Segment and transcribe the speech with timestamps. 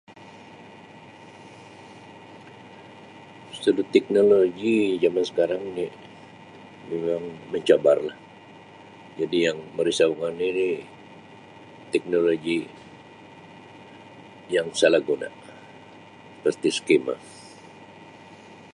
[3.61, 5.85] "Sebut teknologi jaman sekarang ni
[6.89, 8.17] memang mencabar lah
[9.21, 10.49] jadi yang merisaukan ni
[11.93, 12.59] teknologi
[14.55, 15.29] yang salah guna
[16.41, 17.17] pastu ""scammer""."